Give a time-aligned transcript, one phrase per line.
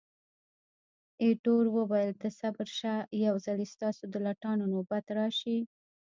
[1.23, 2.93] ایټور وویل، ته صبر شه،
[3.25, 5.57] یو ځلي ستاسو د لټانو نوبت راشي.